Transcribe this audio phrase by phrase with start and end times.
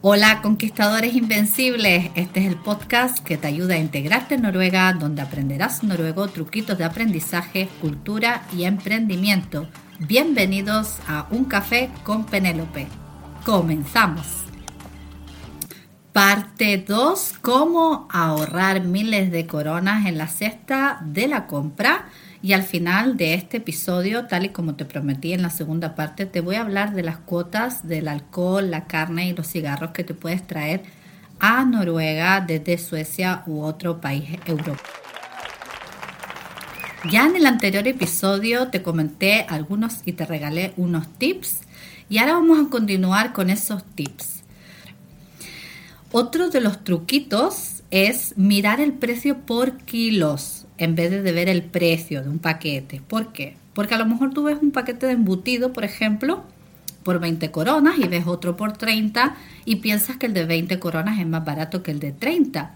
[0.00, 5.22] Hola conquistadores invencibles, este es el podcast que te ayuda a integrarte en Noruega, donde
[5.22, 9.68] aprenderás noruego, truquitos de aprendizaje, cultura y emprendimiento.
[9.98, 12.86] Bienvenidos a Un Café con Penélope.
[13.44, 14.44] Comenzamos.
[16.12, 22.06] Parte 2, cómo ahorrar miles de coronas en la cesta de la compra.
[22.40, 26.24] Y al final de este episodio, tal y como te prometí en la segunda parte,
[26.24, 30.04] te voy a hablar de las cuotas del alcohol, la carne y los cigarros que
[30.04, 30.82] te puedes traer
[31.40, 34.76] a Noruega desde Suecia u otro país europeo.
[37.10, 41.60] Ya en el anterior episodio te comenté algunos y te regalé unos tips
[42.08, 44.42] y ahora vamos a continuar con esos tips.
[46.10, 51.62] Otro de los truquitos es mirar el precio por kilos en vez de ver el
[51.62, 53.02] precio de un paquete.
[53.06, 53.56] ¿Por qué?
[53.74, 56.44] Porque a lo mejor tú ves un paquete de embutido, por ejemplo,
[57.02, 61.18] por 20 coronas y ves otro por 30 y piensas que el de 20 coronas
[61.18, 62.74] es más barato que el de 30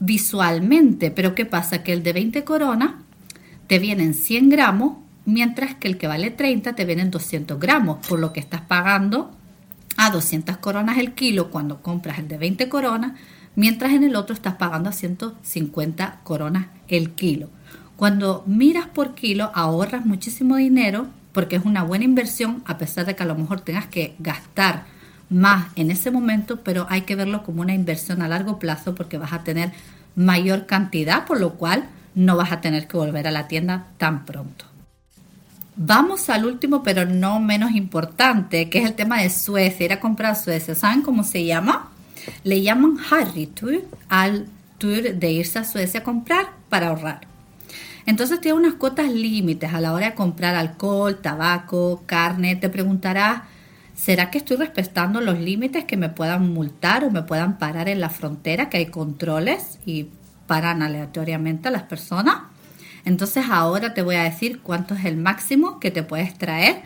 [0.00, 1.10] visualmente.
[1.10, 1.82] Pero ¿qué pasa?
[1.82, 2.92] Que el de 20 coronas
[3.66, 8.18] te vienen 100 gramos, mientras que el que vale 30 te vienen 200 gramos, por
[8.18, 9.30] lo que estás pagando
[9.96, 13.12] a 200 coronas el kilo cuando compras el de 20 coronas
[13.56, 17.48] mientras en el otro estás pagando a 150 coronas el kilo.
[17.96, 23.14] Cuando miras por kilo ahorras muchísimo dinero porque es una buena inversión a pesar de
[23.14, 24.84] que a lo mejor tengas que gastar
[25.28, 29.18] más en ese momento, pero hay que verlo como una inversión a largo plazo porque
[29.18, 29.72] vas a tener
[30.16, 31.84] mayor cantidad, por lo cual
[32.14, 34.64] no vas a tener que volver a la tienda tan pronto.
[35.76, 40.00] Vamos al último, pero no menos importante, que es el tema de Suecia, ir a
[40.00, 40.74] comprar Suecia.
[40.74, 41.89] ¿Saben cómo se llama?
[42.44, 44.46] Le llaman Harry Tour al
[44.78, 47.20] tour de irse a Suecia a comprar para ahorrar.
[48.06, 52.56] Entonces tiene unas cuotas límites a la hora de comprar alcohol, tabaco, carne.
[52.56, 53.42] Te preguntarás,
[53.94, 58.00] ¿será que estoy respetando los límites que me puedan multar o me puedan parar en
[58.00, 60.08] la frontera, que hay controles y
[60.46, 62.36] paran aleatoriamente a las personas?
[63.04, 66.82] Entonces ahora te voy a decir cuánto es el máximo que te puedes traer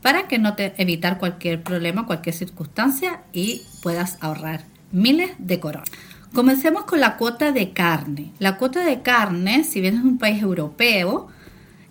[0.00, 5.90] para que no te evitar cualquier problema, cualquier circunstancia y puedas ahorrar miles de coronas.
[6.32, 8.32] Comencemos con la cuota de carne.
[8.38, 11.28] La cuota de carne, si vienes de un país europeo,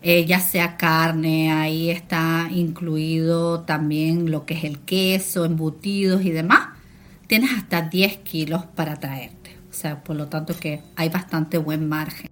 [0.02, 6.32] eh, ya sea carne, ahí está incluido también lo que es el queso, embutidos y
[6.32, 6.70] demás,
[7.28, 9.58] tienes hasta 10 kilos para traerte.
[9.70, 12.32] O sea, por lo tanto que hay bastante buen margen.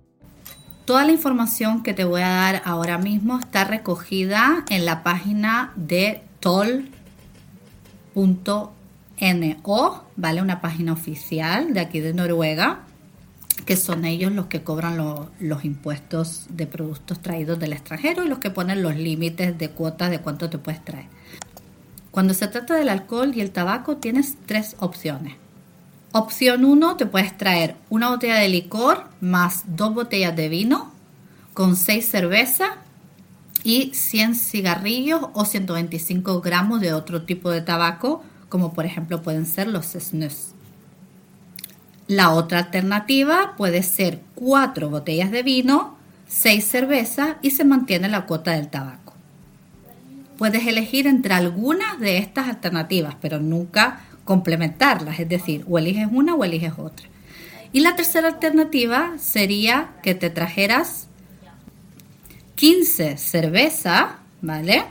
[0.85, 5.71] Toda la información que te voy a dar ahora mismo está recogida en la página
[5.75, 6.89] de toll.com
[9.19, 10.41] NO, ¿vale?
[10.41, 12.81] Una página oficial de aquí de Noruega,
[13.65, 14.97] que son ellos los que cobran
[15.39, 20.09] los impuestos de productos traídos del extranjero y los que ponen los límites de cuotas
[20.09, 21.07] de cuánto te puedes traer.
[22.11, 25.35] Cuando se trata del alcohol y el tabaco tienes tres opciones.
[26.11, 30.91] Opción 1, te puedes traer una botella de licor más dos botellas de vino
[31.53, 32.71] con seis cervezas
[33.63, 39.45] y 100 cigarrillos o 125 gramos de otro tipo de tabaco como por ejemplo pueden
[39.45, 40.53] ser los snus.
[42.07, 45.95] La otra alternativa puede ser cuatro botellas de vino,
[46.27, 49.13] seis cervezas y se mantiene la cuota del tabaco.
[50.37, 56.33] Puedes elegir entre algunas de estas alternativas, pero nunca complementarlas, es decir, o eliges una
[56.33, 57.07] o eliges otra.
[57.71, 61.07] Y la tercera alternativa sería que te trajeras
[62.55, 64.05] 15 cervezas,
[64.41, 64.83] ¿vale?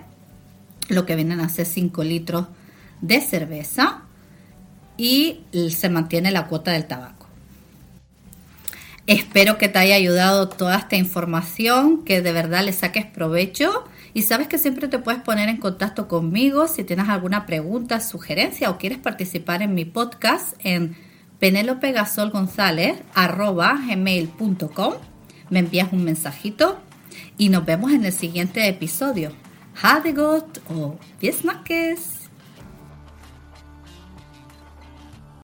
[0.88, 2.46] Lo que vienen a ser 5 litros
[3.00, 4.02] de cerveza
[4.96, 7.18] y se mantiene la cuota del tabaco.
[9.08, 14.22] Espero que te haya ayudado toda esta información, que de verdad le saques provecho y
[14.22, 18.76] sabes que siempre te puedes poner en contacto conmigo si tienes alguna pregunta, sugerencia o
[18.76, 20.94] quieres participar en mi podcast en
[23.88, 24.94] gmail.com
[25.48, 26.78] Me envías un mensajito
[27.38, 29.32] y nos vemos en el siguiente episodio.
[29.82, 30.02] Ha
[30.68, 32.17] o Biesnaques.